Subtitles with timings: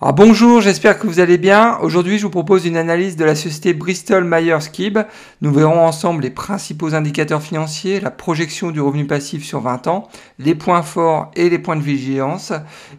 [0.00, 1.76] Bonjour, j'espère que vous allez bien.
[1.82, 5.00] Aujourd'hui, je vous propose une analyse de la société Bristol Myers Squibb.
[5.40, 10.08] Nous verrons ensemble les principaux indicateurs financiers, la projection du revenu passif sur 20 ans,
[10.38, 12.52] les points forts et les points de vigilance.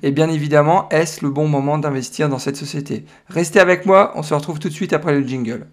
[0.04, 3.06] Et bien évidemment, est-ce le bon moment d'investir dans cette société?
[3.30, 5.68] Restez avec moi, on se retrouve tout de suite après le jingle.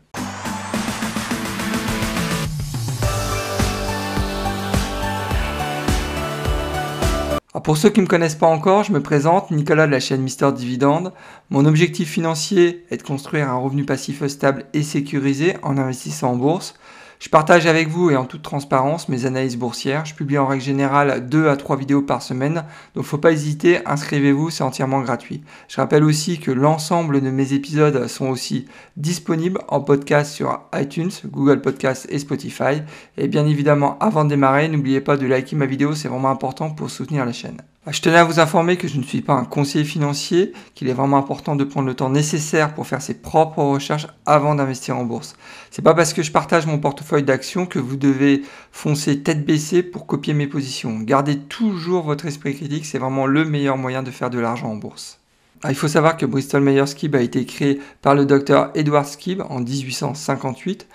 [7.67, 10.23] Pour ceux qui ne me connaissent pas encore, je me présente, Nicolas de la chaîne
[10.23, 11.13] Mister Dividende.
[11.51, 16.37] Mon objectif financier est de construire un revenu passif stable et sécurisé en investissant en
[16.37, 16.77] bourse.
[17.19, 20.05] Je partage avec vous et en toute transparence mes analyses boursières.
[20.05, 23.79] Je publie en règle générale 2 à 3 vidéos par semaine, donc faut pas hésiter,
[23.87, 25.43] inscrivez-vous, c'est entièrement gratuit.
[25.69, 28.67] Je rappelle aussi que l'ensemble de mes épisodes sont aussi
[28.97, 32.83] disponibles en podcast sur iTunes, Google Podcasts et Spotify.
[33.17, 36.71] Et bien évidemment, avant de démarrer, n'oubliez pas de liker ma vidéo, c'est vraiment important
[36.71, 37.63] pour soutenir la chaîne.
[37.89, 40.89] Ah, je tenais à vous informer que je ne suis pas un conseiller financier, qu'il
[40.89, 44.97] est vraiment important de prendre le temps nécessaire pour faire ses propres recherches avant d'investir
[44.97, 45.37] en bourse.
[45.71, 49.85] C'est pas parce que je partage mon portefeuille d'actions que vous devez foncer tête baissée
[49.85, 50.99] pour copier mes positions.
[50.99, 54.77] Gardez toujours votre esprit critique, c'est vraiment le meilleur moyen de faire de l'argent en
[54.77, 55.21] bourse.
[55.63, 59.07] Ah, il faut savoir que Bristol Myers Squibb a été créé par le docteur Edward
[59.07, 60.87] Squibb en 1858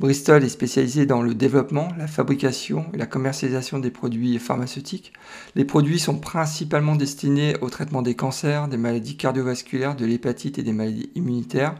[0.00, 5.12] Bristol est spécialisé dans le développement, la fabrication et la commercialisation des produits pharmaceutiques.
[5.54, 10.62] Les produits sont principalement destinés au traitement des cancers, des maladies cardiovasculaires, de l'hépatite et
[10.62, 11.74] des maladies immunitaires.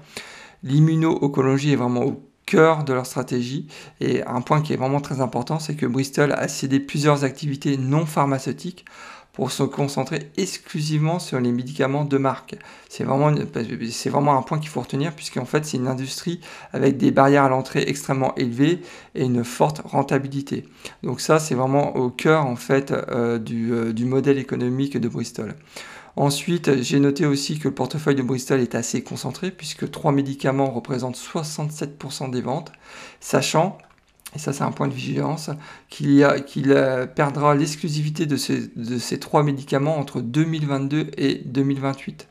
[0.63, 3.69] L'immuno-oncologie est vraiment au cœur de leur stratégie.
[4.01, 7.79] Et un point qui est vraiment très important, c'est que Bristol a cédé plusieurs activités
[7.79, 8.85] non pharmaceutiques
[9.33, 12.57] pour se concentrer exclusivement sur les médicaments de marque.
[12.89, 16.41] C'est vraiment, un point qu'il faut retenir puisqu'en fait c'est une industrie
[16.73, 18.81] avec des barrières à l'entrée extrêmement élevées
[19.15, 20.69] et une forte rentabilité.
[21.03, 25.55] Donc ça c'est vraiment au cœur euh, du, euh, du modèle économique de Bristol.
[26.17, 30.71] Ensuite, j'ai noté aussi que le portefeuille de Bristol est assez concentré puisque trois médicaments
[30.71, 32.73] représentent 67% des ventes,
[33.21, 33.79] sachant
[34.35, 35.51] et ça c'est un point de vigilance,
[35.89, 42.29] qu'il euh, perdra l'exclusivité de ces, trois médicaments entre 2022 et 2028.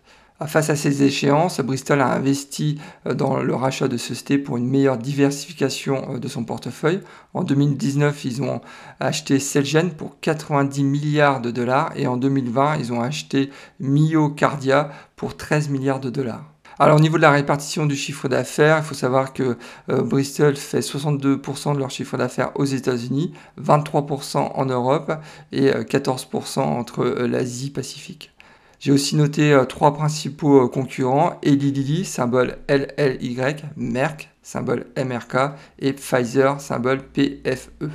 [0.47, 4.67] Face à ces échéances, Bristol a investi euh, dans le rachat de sociétés pour une
[4.67, 7.01] meilleure diversification euh, de son portefeuille.
[7.33, 8.61] En 2019, ils ont
[9.01, 13.49] acheté Celgene pour 90 milliards de dollars et en 2020, ils ont acheté
[13.81, 16.48] Myocardia pour 13 milliards de dollars.
[16.81, 19.57] Alors au niveau de la répartition du chiffre d'affaires, il faut savoir que
[19.89, 25.11] euh, Bristol fait 62% de leur chiffre d'affaires aux États-Unis, 23% en Europe
[25.51, 28.31] et 14% euh, entre euh, l'Asie Pacifique.
[28.79, 33.37] J'ai aussi noté trois principaux concurrents, Eli Lilly, symbole LLY,
[33.75, 37.89] Merck, symbole MRK, et Pfizer, symbole PFE.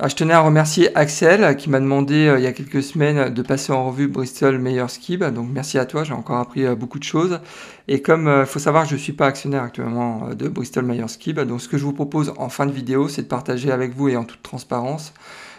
[0.00, 3.32] Ah, je tenais à remercier Axel qui m'a demandé euh, il y a quelques semaines
[3.32, 5.22] de passer en revue Bristol Meilleur Skib.
[5.22, 7.38] Donc merci à toi, j'ai encore appris euh, beaucoup de choses.
[7.86, 11.08] Et comme il euh, faut savoir, je ne suis pas actionnaire actuellement de Bristol Meilleur
[11.08, 11.38] Skib.
[11.38, 14.08] Donc ce que je vous propose en fin de vidéo, c'est de partager avec vous
[14.08, 15.12] et en toute transparence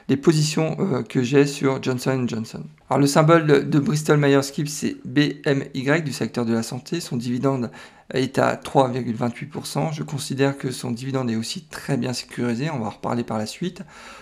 [0.07, 2.63] les positions que j'ai sur Johnson Johnson.
[2.89, 6.99] Alors le symbole de Bristol Myers Squibb c'est BMY du secteur de la santé.
[6.99, 7.71] Son dividende
[8.13, 9.93] est à 3,28%.
[9.93, 12.69] Je considère que son dividende est aussi très bien sécurisé.
[12.69, 13.81] On va en reparler par la suite.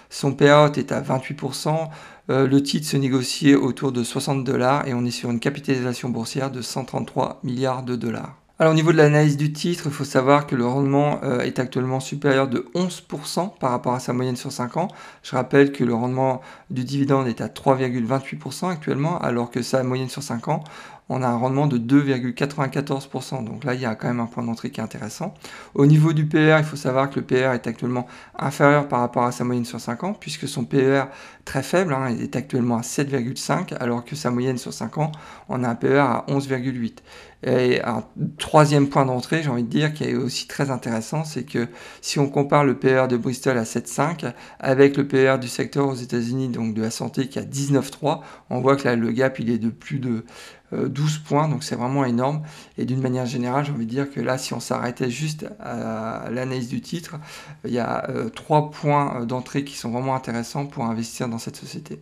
[0.10, 1.90] Son payout est à 28%.
[2.30, 6.10] Euh, le titre se négocie autour de 60 dollars et on est sur une capitalisation
[6.10, 8.43] boursière de 133 milliards de dollars.
[8.59, 11.58] Alors au niveau de l'analyse du titre, il faut savoir que le rendement euh, est
[11.58, 14.90] actuellement supérieur de 11% par rapport à sa moyenne sur 5 ans.
[15.24, 20.08] Je rappelle que le rendement du dividende est à 3,28% actuellement, alors que sa moyenne
[20.08, 20.63] sur 5 ans,
[21.09, 23.44] on a un rendement de 2,94%.
[23.44, 25.34] Donc là, il y a quand même un point d'entrée qui est intéressant.
[25.74, 28.06] Au niveau du PER, il faut savoir que le PER est actuellement
[28.38, 31.06] inférieur par rapport à sa moyenne sur 5 ans, puisque son PER
[31.44, 35.12] très faible hein, est actuellement à 7,5, alors que sa moyenne sur 5 ans,
[35.50, 37.00] on a un PER à 11,8.
[37.46, 38.04] Et un
[38.38, 41.68] troisième point d'entrée, j'ai envie de dire, qui est aussi très intéressant, c'est que
[42.02, 45.96] si on compare le PER de Bristol à 7,5 avec le PER du secteur aux
[45.96, 49.50] États-Unis, donc de la santé, qui a 19,3, on voit que là, le gap, il
[49.50, 50.24] est de plus de
[50.72, 52.44] 12 euh, points, donc c'est vraiment énorme.
[52.78, 56.30] Et d'une manière générale, j'ai envie de dire que là, si on s'arrêtait juste à
[56.31, 57.18] l'analyse du titre,
[57.66, 61.40] il y a euh, trois points euh, d'entrée qui sont vraiment intéressants pour investir dans
[61.40, 62.01] cette société.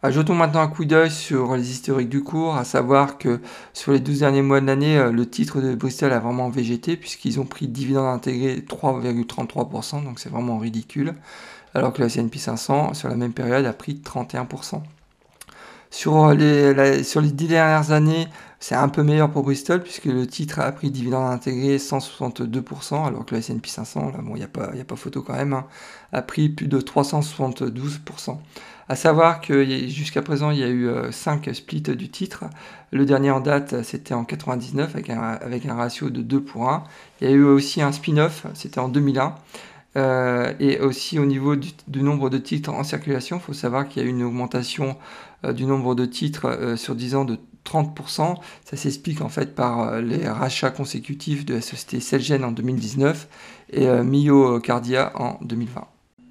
[0.00, 3.40] Ajoutons maintenant un coup d'œil sur les historiques du cours, à savoir que
[3.72, 6.96] sur les 12 derniers mois de l'année, euh, le titre de Bristol a vraiment végété
[6.96, 11.14] puisqu'ils ont pris dividende intégré 3,33%, donc c'est vraiment ridicule,
[11.74, 14.82] alors que la S&P 500 sur la même période a pris 31%.
[15.90, 18.28] Sur les, sur les 10 dernières années,
[18.60, 23.26] c'est un peu meilleur pour Bristol puisque le titre a pris dividende intégré 162%, alors
[23.26, 25.54] que le S&P 500, là bon, il n'y a, pas, a pas photo quand même,
[25.54, 25.66] hein,
[26.12, 28.38] a pris plus de 372%.
[28.88, 32.44] À savoir que jusqu'à présent, il y a eu 5 splits du titre.
[32.90, 35.10] Le dernier en date, c'était en 99 avec
[35.66, 36.84] un, ratio de 2 pour 1.
[37.20, 39.34] Il y a eu aussi un spin-off, c'était en 2001.
[39.96, 44.02] Euh, et aussi au niveau du, nombre de titres en circulation, il faut savoir qu'il
[44.02, 44.96] y a eu une augmentation
[45.44, 48.36] euh, du nombre de titres euh, sur 10 ans de 30%.
[48.64, 53.28] Ça s'explique en fait par les rachats consécutifs de la société Celgene en 2019
[53.72, 55.86] et Myocardia en 2020.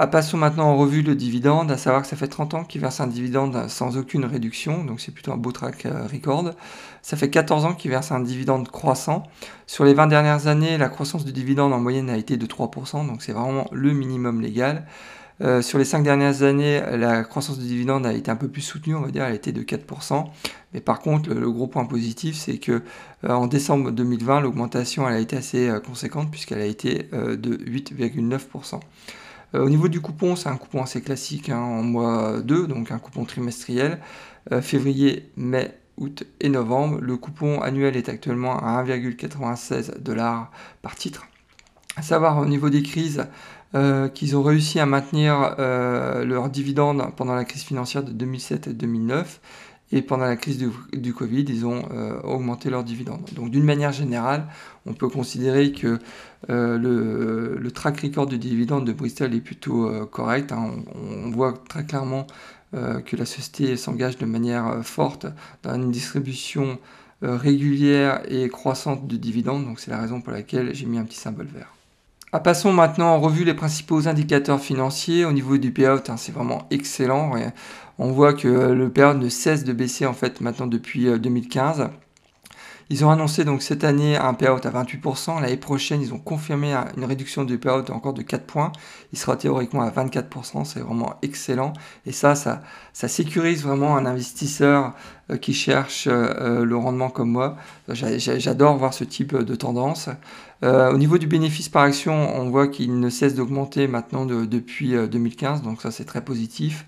[0.00, 2.80] Ah, passons maintenant en revue le dividende, à savoir que ça fait 30 ans qu'il
[2.80, 6.52] verse un dividende sans aucune réduction, donc c'est plutôt un beau track euh, record.
[7.02, 9.24] Ça fait 14 ans qu'il verse un dividende croissant.
[9.66, 13.08] Sur les 20 dernières années, la croissance du dividende en moyenne a été de 3%,
[13.08, 14.86] donc c'est vraiment le minimum légal.
[15.40, 18.62] Euh, sur les 5 dernières années, la croissance du dividende a été un peu plus
[18.62, 20.26] soutenue, on va dire, elle été de 4%.
[20.74, 22.82] Mais par contre, le, gros point positif, c'est que
[23.24, 28.78] euh, en décembre 2020, l'augmentation a été assez conséquente puisqu'elle a été de 8,9%.
[29.54, 32.90] Euh, au niveau du coupon, c'est un coupon assez classique hein, en mois 2, donc
[32.90, 34.00] un coupon trimestriel.
[34.52, 36.98] Euh, février, mai, août et novembre.
[37.00, 40.50] Le coupon annuel est actuellement à 1,96 dollars
[40.82, 41.26] par titre.
[41.96, 43.26] À savoir au niveau des crises,
[43.74, 48.72] euh, qu'ils ont réussi à maintenir leur dividende pendant la crise financière de 2007 et
[48.72, 49.40] 2009
[49.90, 50.58] et pendant la crise
[50.92, 53.26] du, Covid, ils ont euh, augmenté leurs dividendes.
[53.34, 54.46] Donc d'une manière générale,
[54.84, 55.98] on peut considérer que
[56.50, 60.52] euh, le, track record du dividende de Bristol est plutôt euh, correct.
[60.52, 60.72] Hein.
[60.94, 62.26] On, voit très clairement
[62.72, 65.26] que la société s'engage de manière forte
[65.62, 66.78] dans une distribution
[67.22, 69.64] régulière et croissante de dividendes.
[69.64, 71.72] Donc c'est la raison pour laquelle j'ai mis un petit symbole vert.
[72.30, 75.24] Ah, passons maintenant en revue les principaux indicateurs financiers.
[75.24, 77.32] Au niveau du payout, hein, c'est vraiment excellent.
[78.00, 81.80] On voit que le payout ne cesse de baisser en fait maintenant depuis 2015.
[81.80, 81.86] Euh,
[82.90, 85.42] ils ont annoncé donc cette année un payout à 28%.
[85.42, 88.70] L'année prochaine, ils ont confirmé une réduction du payout encore de 4 points.
[89.12, 90.64] Il sera théoriquement à 24%.
[90.64, 91.72] C'est vraiment excellent.
[92.06, 92.62] Et ça, ça,
[92.92, 94.94] sécurise vraiment un investisseur
[95.30, 97.56] euh, qui cherche euh, le rendement comme moi.
[97.88, 100.08] J'adore voir ce type de tendance.
[100.62, 105.62] au niveau du bénéfice par action, on voit qu'il ne cesse d'augmenter maintenant depuis 2015.
[105.62, 106.86] Donc ça, c'est très positif.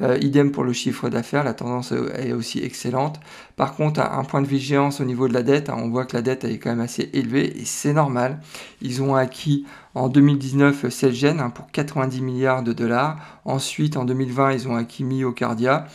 [0.00, 3.18] Euh, idem pour le chiffre d'affaires, la tendance est aussi excellente.
[3.56, 6.16] Par contre, un point de vigilance au niveau de la dette, hein, on voit que
[6.16, 8.40] la dette est quand même assez élevée et c'est normal.
[8.80, 13.16] Ils ont acquis en 2019 Celgene hein, pour 90 milliards de dollars.
[13.44, 15.86] Ensuite, en 2020, ils ont acquis Myocardia.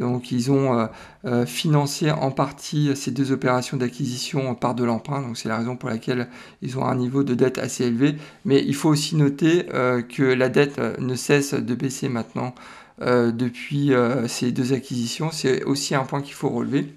[0.00, 0.86] Donc ils ont euh,
[1.26, 5.20] euh, financé en partie ces deux opérations d'acquisition par de l'emprunt.
[5.20, 6.28] Donc c'est la raison pour laquelle
[6.62, 8.16] ils ont un niveau de dette assez élevé.
[8.44, 9.66] Mais il faut aussi noter
[10.08, 12.54] que la dette ne cesse de baisser maintenant
[13.00, 15.30] depuis euh, ces deux acquisitions.
[15.30, 16.92] C'est aussi un point qu'il faut relever,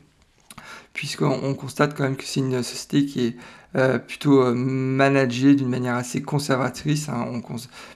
[0.94, 3.36] puisqu'on constate quand même que c'est une société qui est
[3.76, 7.42] euh, plutôt managée d'une manière assez conservatrice, hein,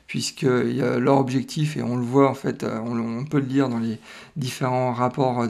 [0.07, 3.97] puisque leur objectif, et on le voit en fait, on, peut le lire dans les
[4.35, 5.47] différents rapports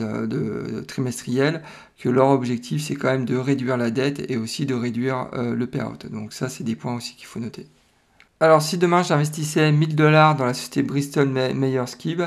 [0.87, 1.63] trimestriels,
[1.97, 5.65] que leur objectif c'est quand même de réduire la dette et aussi de réduire le
[5.65, 5.97] payout.
[6.11, 7.65] Donc ça c'est des points aussi qu'il faut noter.
[8.41, 12.21] Alors si demain j'investissais 1000 dollars dans la société Bristol Myers Squibb,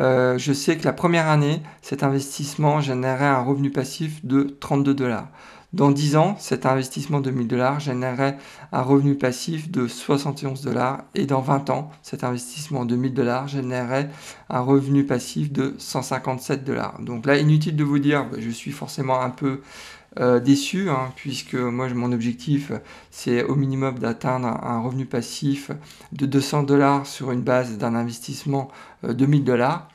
[0.00, 4.94] euh, je sais que la première année, cet investissement générerait un revenu passif de 32
[4.94, 5.28] dollars.
[5.72, 8.36] Dans 10 ans, cet investissement de 1000 dollars générerait
[8.72, 11.04] un revenu passif de 71 dollars.
[11.14, 14.10] Et dans 20 ans, cet investissement de 1000 dollars générerait
[14.48, 17.00] un revenu passif de 157 dollars.
[17.00, 19.60] Donc là, inutile de vous dire, je suis forcément un peu
[20.18, 22.72] euh, déçu, hein, puisque moi, mon objectif,
[23.12, 25.70] c'est au minimum d'atteindre un revenu passif
[26.10, 28.72] de 200 dollars sur une base d'un investissement
[29.04, 29.88] euh, de 1000 dollars.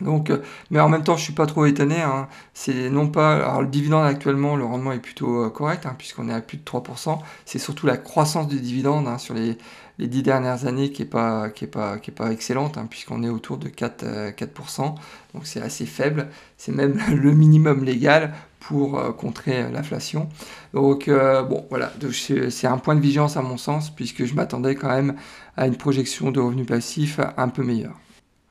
[0.00, 2.00] Donc, euh, mais en même temps, je suis pas trop étonné.
[2.02, 2.28] Hein.
[2.52, 3.36] C'est non pas.
[3.36, 6.64] Alors, le dividende actuellement, le rendement est plutôt correct, hein, puisqu'on est à plus de
[6.64, 7.18] 3%.
[7.44, 9.56] C'est surtout la croissance du dividende sur les,
[9.98, 11.98] les 10 dernières années qui n'est pas, qui est pas,
[12.30, 14.34] excellente, puisqu'on est autour de 4%.
[14.34, 14.94] 4%
[15.34, 16.28] donc, c'est assez faible.
[16.56, 20.28] C'est même le minimum légal pour euh, contrer l'inflation.
[20.72, 24.74] Donc euh, bon, voilà, c'est un point de vigilance à mon sens, puisque je m'attendais
[24.74, 25.16] quand même
[25.56, 27.98] à une projection de revenus passifs un peu meilleure.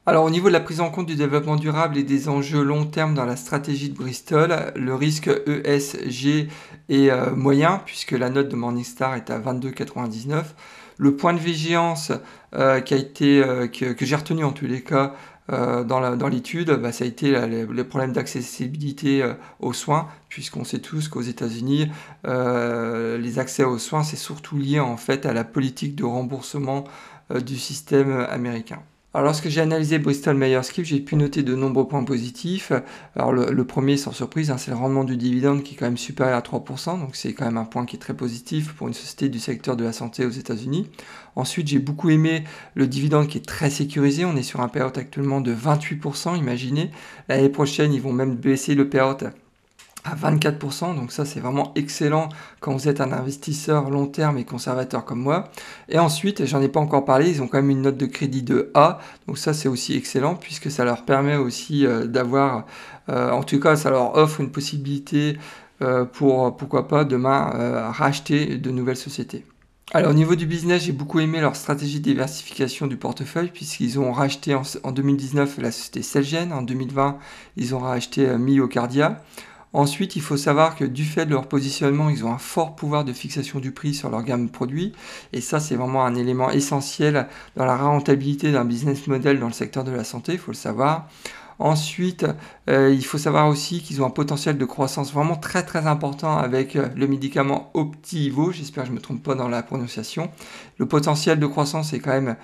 [0.05, 2.85] Alors au niveau de la prise en compte du développement durable et des enjeux long
[2.85, 6.49] terme dans la stratégie de Bristol, le risque ESG
[6.89, 10.43] est euh, moyen puisque la note de Morningstar est à 22,99.
[10.97, 12.11] Le point de vigilance
[12.51, 13.41] a été,
[13.73, 15.15] que, j'ai retenu en tous les cas
[15.51, 20.79] euh, dans l'étude, bah, ça a été les, problèmes d'accessibilité euh, aux soins, puisqu'on sait
[20.79, 21.91] tous qu'aux États-Unis,
[22.25, 26.85] euh, les accès aux soins, c'est surtout lié en fait à la politique de remboursement
[27.33, 28.81] du système américain.
[29.15, 32.71] Alors lorsque j'ai analysé Bristol Myers Squibb, j'ai pu noter de nombreux points positifs.
[33.15, 35.97] Alors le, premier, sans surprise, hein, c'est le rendement du dividende qui est quand même
[35.97, 38.95] supérieur à 3%, donc c'est quand même un point qui est très positif pour une
[38.95, 40.89] société du secteur de la santé aux États-Unis.
[41.35, 42.43] Ensuite, j'ai beaucoup aimé
[42.73, 44.25] le dividende qui est très sécurisé.
[44.25, 46.89] On est sur un payout actuellement de 28%, imaginez.
[47.29, 49.27] L'année prochaine, ils vont même baisser le payout
[50.03, 52.29] à 24%, donc ça c'est vraiment excellent
[52.59, 55.49] quand vous êtes un investisseur long terme et conservateur comme moi.
[55.87, 58.43] Et ensuite, j'en ai pas encore parlé, ils ont quand même une note de crédit
[58.43, 62.65] de A, donc ça c'est aussi excellent puisque ça leur permet aussi euh, d'avoir,
[63.09, 65.37] euh, en tout cas ça leur offre une possibilité
[65.81, 69.45] euh, pour pourquoi pas demain racheter de nouvelles sociétés.
[69.93, 73.99] Alors au niveau du business, j'ai beaucoup aimé leur stratégie de diversification du portefeuille puisqu'ils
[73.99, 77.19] ont racheté en, 2019 la société Celgene, en 2020
[77.57, 79.21] ils ont racheté Myocardia.
[79.73, 83.03] Ensuite, il faut savoir que du fait de leur positionnement, ils ont un fort pouvoir
[83.05, 84.93] de fixation du prix sur leur gamme de produits.
[85.33, 89.53] Et ça, c'est vraiment un élément essentiel dans la rentabilité d'un business model dans le
[89.53, 91.07] secteur de la santé, il faut le savoir.
[91.59, 92.25] Ensuite,
[92.69, 96.37] euh, il faut savoir aussi qu'ils ont un potentiel de croissance vraiment très très important
[96.37, 98.51] avec euh, le médicament Optivo.
[98.51, 100.29] J'espère que je ne me trompe pas dans la prononciation.
[100.77, 102.35] Le potentiel de croissance est quand même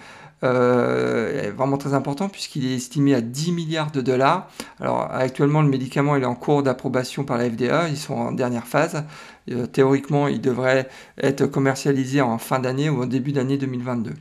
[0.44, 4.50] euh, vraiment très important puisqu'il est estimé à 10 milliards de dollars.
[4.80, 8.68] Alors actuellement le médicament est en cours d'approbation par la FDA, ils sont en dernière
[8.68, 9.04] phase.
[9.52, 10.90] Euh, théoriquement il devrait
[11.22, 14.14] être commercialisé en fin d'année ou au début d'année 2022.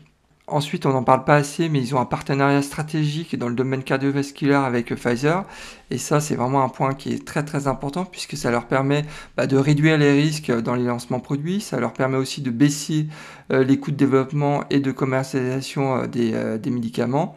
[0.51, 3.83] Ensuite, on n'en parle pas assez, mais ils ont un partenariat stratégique dans le domaine
[3.83, 5.45] cardiovasculaire avec Pfizer.
[5.91, 9.05] Et ça, c'est vraiment un point qui est très très important puisque ça leur permet
[9.37, 11.61] bah, de réduire les risques dans les lancements produits.
[11.61, 13.09] Ça leur permet aussi de baisser
[13.53, 17.37] euh, les coûts de développement et de commercialisation euh, euh, des médicaments.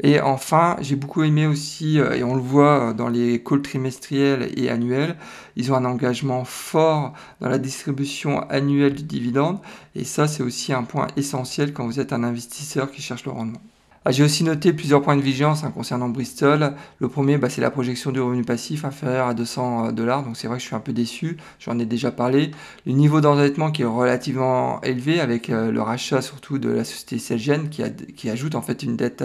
[0.00, 3.62] Et enfin, j'ai beaucoup aimé aussi, euh, et on le voit euh, dans les calls
[3.62, 5.16] trimestriels et annuels,
[5.56, 9.60] ils ont un engagement fort dans la distribution annuelle du dividende.
[9.94, 13.32] Et ça, c'est aussi un point essentiel quand vous êtes un investisseur qui cherche le
[13.32, 13.60] rendement.
[14.04, 16.74] Ah, j'ai aussi noté plusieurs points de vigilance hein, concernant Bristol.
[16.98, 20.24] Le premier, bah, c'est la projection du revenu passif inférieur à 200 euh, dollars.
[20.24, 21.36] Donc c'est vrai que je suis un peu déçu.
[21.60, 22.50] J'en ai déjà parlé.
[22.84, 27.68] Le niveau d'endettement qui est relativement élevé avec le rachat surtout de la société Celgene
[27.68, 29.22] qui ajoute en fait une dette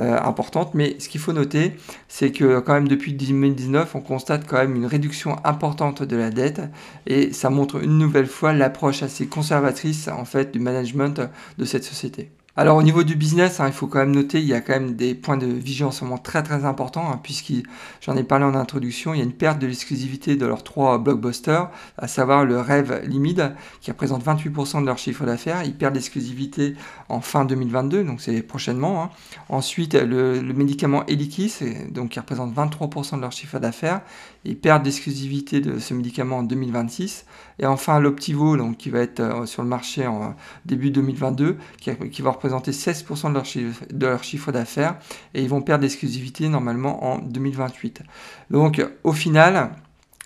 [0.00, 0.74] euh, importante.
[0.74, 1.76] Mais ce qu'il faut noter,
[2.08, 6.30] c'est que quand même depuis 2019, on constate quand même une réduction importante de la
[6.30, 6.62] dette
[7.06, 11.20] et ça montre une nouvelle fois l'approche assez conservatrice en fait du management
[11.58, 12.30] de cette société.
[12.56, 14.72] Alors au niveau du business, hein, il faut quand même noter, il y a quand
[14.72, 17.52] même des points de vigilance vraiment très très importants, hein, puisque
[18.00, 20.98] j'en ai parlé en introduction, il y a une perte de l'exclusivité de leurs trois
[20.98, 25.94] blockbusters, à savoir le Rêve Limide, qui représente 28% de leur chiffre d'affaires, ils perdent
[25.94, 26.74] l'exclusivité
[27.08, 29.04] en fin 2022, donc c'est prochainement.
[29.04, 29.10] Hein.
[29.48, 31.54] Ensuite, le, médicament Elikis,
[31.90, 34.00] donc qui représente 23% de leur chiffre d'affaires,
[34.44, 37.26] ils perdent l'exclusivité de ce médicament en 2026.
[37.58, 41.94] Et enfin l'Optivo, donc qui va être euh, sur le marché en début 2022, qui,
[42.10, 44.96] qui va représenter 16% de leur, chiffre, de leur chiffre d'affaires
[45.34, 48.02] et ils vont perdre l'exclusivité normalement en 2028.
[48.50, 49.70] Donc au final,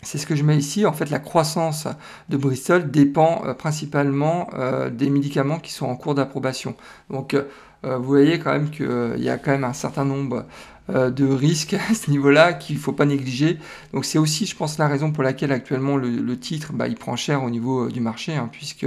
[0.04, 0.86] c'est ce que je mets ici.
[0.86, 1.88] En fait, la croissance
[2.28, 6.76] de Bristol dépend euh, principalement euh, des médicaments qui sont en cours d'approbation.
[7.10, 7.44] Donc, euh,
[7.82, 10.46] vous voyez quand même qu'il y a quand même un certain nombre
[10.88, 13.58] de risques à ce niveau-là qu'il ne faut pas négliger.
[13.92, 17.16] Donc, c'est aussi, je pense, la raison pour laquelle actuellement le, titre, bah, il prend
[17.16, 18.86] cher au niveau du marché, hein, puisque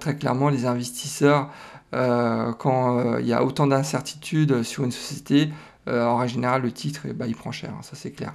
[0.00, 1.50] très clairement, les investisseurs
[1.94, 5.50] euh, quand euh, il y a autant d'incertitudes sur une société,
[5.88, 8.34] euh, en général, le titre, eh ben, il prend cher, hein, ça c'est clair.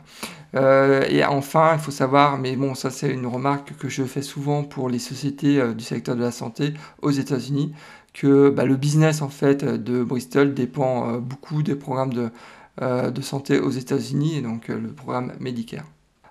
[1.09, 4.63] et enfin, il faut savoir, mais bon, ça c'est une remarque que je fais souvent
[4.63, 7.73] pour les sociétés du secteur de la santé aux États-Unis,
[8.13, 13.71] que bah, le business en fait de Bristol dépend beaucoup des programmes de, santé aux
[13.71, 15.85] États-Unis, et donc le programme Medicare.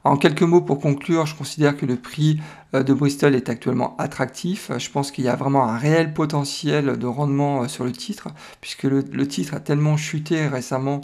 [0.06, 3.94] En quelques mots pour conclure, je considère que le prix euh, de Bristol est actuellement
[3.98, 4.70] attractif.
[4.76, 8.28] Je pense qu'il y a vraiment un réel potentiel de rendement euh, sur le titre,
[8.60, 11.00] puisque le, titre a tellement chuté récemment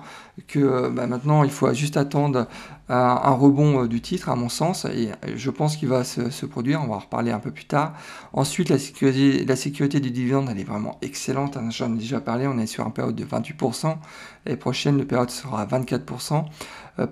[0.49, 2.47] que euh, bah, maintenant il faut juste attendre
[2.89, 6.81] un, rebond du titre, à mon sens, et je pense qu'il va se, produire.
[6.83, 7.93] On va en reparler un peu plus tard.
[8.33, 11.57] Ensuite, la sécurité, du dividende, est vraiment excellente.
[11.57, 12.49] Hein, j'en ai déjà parlé.
[12.49, 13.97] On est sur un période de 28%.
[14.45, 16.47] L'année prochaine, le période sera à 24%.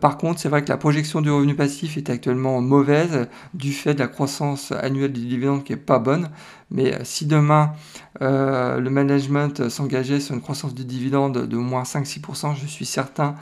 [0.01, 3.95] par contre, c'est vrai que la projection du revenu passif est actuellement mauvaise du fait
[3.95, 6.31] de la croissance annuelle du dividende qui est pas bonne.
[6.71, 7.73] Mais euh, si demain
[8.21, 13.35] euh, le management s'engageait sur une croissance du dividende de moins 5-6%, je suis certain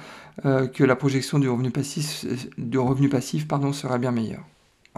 [0.44, 2.24] euh, que la projection du revenu passif,
[2.58, 4.44] du revenu passif pardon, sera bien meilleure.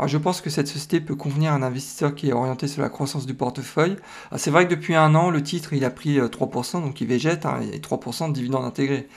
[0.06, 2.88] Je pense que cette société peut convenir à un investisseur qui est orienté sur la
[2.88, 3.96] croissance du portefeuille.
[4.36, 7.46] C'est vrai que depuis un an, le titre il a pris 3%, donc il végète,
[7.46, 9.08] hein, et 3% de dividendes intégrés.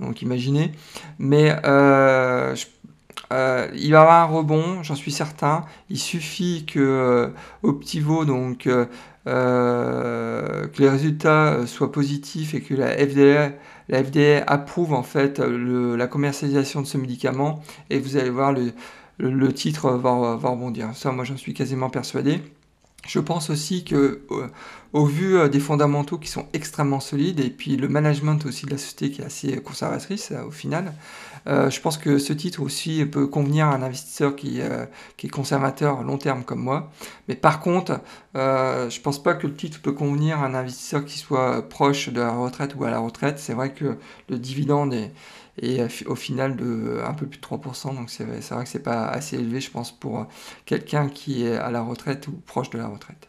[0.00, 0.72] Donc imaginez.
[1.18, 2.54] Mais euh,
[3.30, 5.64] il va avoir un rebond, j'en suis certain.
[5.90, 7.28] Il suffit que euh,
[7.62, 8.86] Optivo, donc euh,
[10.66, 13.52] que les résultats soient positifs et que la FDA,
[13.88, 18.54] la FDA approuve en fait la commercialisation de ce médicament et vous allez voir
[19.18, 20.90] le, titre va, va rebondir.
[20.94, 22.40] Ça, moi, j'en suis quasiment persuadé.
[23.06, 24.22] Je pense aussi que,
[24.92, 28.78] au vu des fondamentaux qui sont extrêmement solides, et puis le management aussi de la
[28.78, 30.92] société qui est assez conservatrice au final,
[31.46, 34.86] euh, je pense que ce titre aussi peut convenir à un investisseur qui, euh,
[35.22, 36.90] est conservateur long terme comme moi.
[37.28, 38.00] Mais par contre,
[38.36, 42.08] euh, je pense pas que le titre peut convenir à un investisseur qui soit proche
[42.08, 43.38] de la retraite ou à la retraite.
[43.38, 43.96] C'est vrai que
[44.28, 45.12] le dividende est,
[45.62, 49.06] est au final de un peu plus de 3%, donc c'est vrai que c'est pas
[49.06, 50.26] assez élevé, je pense, pour
[50.66, 53.28] quelqu'un qui est à la retraite ou proche de la retraite.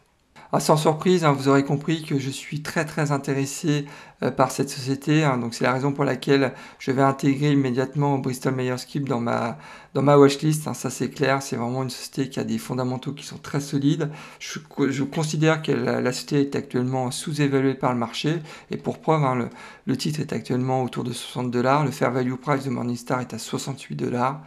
[0.52, 3.84] Ah, sans surprise, hein, vous aurez compris que je suis très très intéressé
[4.24, 5.22] euh, par cette société.
[5.22, 5.38] Hein.
[5.38, 9.58] donc c'est la raison pour laquelle je vais intégrer immédiatement Bristol Myers Squibb dans ma,
[9.94, 10.66] dans ma watchlist.
[10.66, 10.74] Hein.
[10.74, 14.10] ça c'est clair, c'est vraiment une société qui a des fondamentaux qui sont très solides.
[14.40, 18.40] Je, considère que la, société est actuellement sous-évaluée par le marché.
[18.72, 19.48] Et pour preuve,
[19.86, 21.84] le, titre est actuellement autour de 60 dollars.
[21.84, 24.42] Le fair value price de Morningstar est à 68 dollars.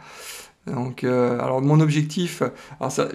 [0.66, 2.42] Donc, euh, alors mon objectif,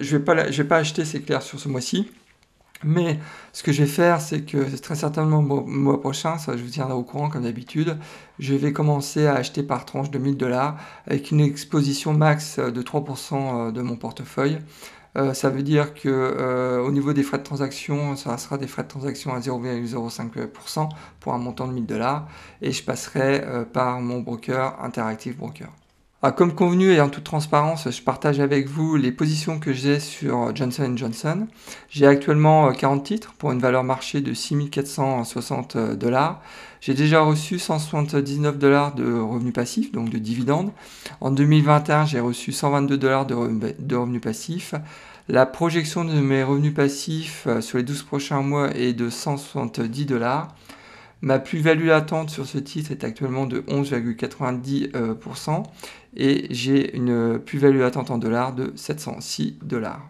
[0.00, 2.08] je vais pas, je vais pas acheter, c'est clair, sur ce mois-ci.
[2.82, 3.18] Mais
[3.52, 6.70] ce que je vais faire, c'est que très certainement le mois prochain, ça je vous
[6.70, 7.98] tiendrai au courant comme d'habitude,
[8.38, 12.82] je vais commencer à acheter par tranche de 1000 dollars avec une exposition max de
[12.82, 14.58] 3% euh, de mon portefeuille.
[15.18, 18.66] Euh, ça veut dire que euh, au niveau des frais de transaction, ça sera des
[18.66, 22.28] frais de transaction à 0,05% pour un montant de 1000 dollars
[22.62, 23.44] et je passerai
[23.74, 25.68] par mon broker Interactive Broker.
[26.22, 29.98] Ah, comme convenu et en toute transparence, je partage avec vous les positions que j'ai
[29.98, 31.46] sur Johnson Johnson.
[31.88, 36.42] J'ai actuellement 40 euh, titres pour une valeur marché de 6460 euh, dollars.
[36.82, 40.72] J'ai déjà reçu 179 dollars de revenus passifs, donc de dividendes.
[41.22, 44.74] En 2021, j'ai reçu 122 dollars de revenus passifs.
[45.26, 50.04] La projection de mes revenus passifs euh, sur les 12 prochains mois est de 170
[50.04, 50.54] dollars.
[51.22, 55.64] Ma plus-value latente sur ce titre est actuellement de 11,90%
[56.16, 60.08] et j'ai une plus-value latente en dollars de 706 dollars.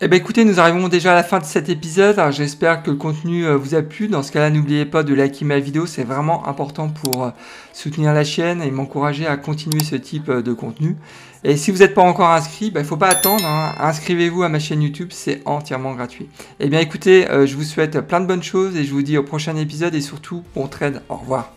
[0.00, 2.20] Eh bien écoutez, nous arrivons déjà à la fin de cet épisode.
[2.32, 4.08] J'espère que le contenu euh, vous a plu.
[4.08, 5.86] Dans ce cas-là, n'oubliez pas de liker ma vidéo.
[5.86, 7.30] C'est vraiment important pour euh,
[7.72, 10.96] soutenir la chaîne et m'encourager à continuer ce type euh, de contenu.
[11.44, 13.46] Et si vous n'êtes pas encore inscrit, il ben, ne faut pas attendre.
[13.46, 13.72] Hein.
[13.78, 16.28] Inscrivez-vous à ma chaîne YouTube, c'est entièrement gratuit.
[16.58, 19.22] Eh bien écoutez, je vous souhaite plein de bonnes choses et je vous dis au
[19.22, 21.02] prochain épisode et surtout bon trade.
[21.08, 21.52] Au revoir.